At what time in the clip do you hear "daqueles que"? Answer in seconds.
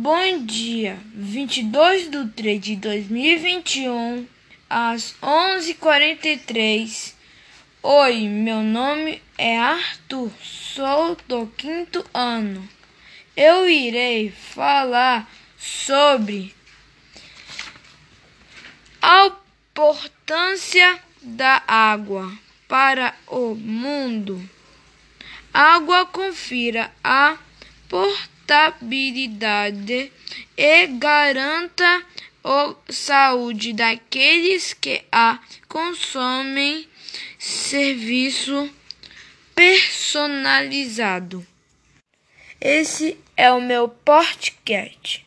33.72-35.02